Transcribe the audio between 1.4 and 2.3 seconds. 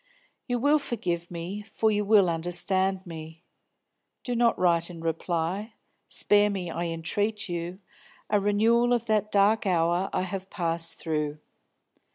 for you will